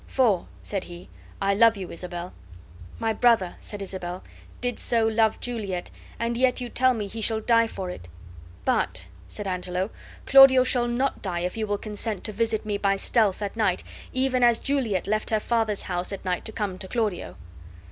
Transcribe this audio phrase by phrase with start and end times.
[0.07, 2.33] "For," said he, "I love you, Isabel."
[2.97, 4.23] "My brother," said Isabel,
[4.59, 8.09] "did so love Juliet, and yet you tell me he shall die for it."
[8.65, 9.91] "But," said Angelo,
[10.25, 13.83] "Claudio shall not die if you will consent to visit me by stealth at night,
[14.11, 17.35] even as Juliet left her father's house at night to come to Claudio."